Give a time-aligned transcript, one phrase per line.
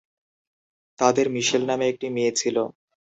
[0.99, 2.57] তাদের মিশেল নামে একটি মেয়ে ছিল।